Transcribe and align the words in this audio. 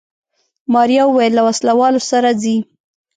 ماريا 0.73 1.03
وويل 1.07 1.31
له 1.37 1.41
وسله 1.47 1.73
والو 1.79 2.01
سره 2.11 2.29
ځي. 2.41 2.55